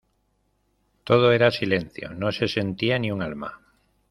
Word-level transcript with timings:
Todo 1.03 1.31
era 1.31 1.51
silencio, 1.51 2.09
no 2.15 2.31
se 2.31 2.47
sentía 2.47 2.97
ni 2.97 3.11
un 3.11 3.21
alma. 3.21 3.61